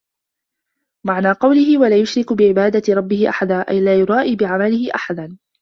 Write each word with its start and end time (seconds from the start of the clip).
مَعْنَى 1.07 1.31
قَوْلِهِ 1.31 1.77
وَلَا 1.77 2.01
يُشْرِكْ 2.01 2.33
بِعِبَادَةِ 2.33 2.83
رَبِّهِ 2.93 3.29
أَحَدًا 3.29 3.59
أَيْ 3.59 3.81
لَا 3.81 3.95
يُرَائِي 3.99 4.35
بِعَمَلِهِ 4.35 4.91
أَحَدًا 4.95 5.37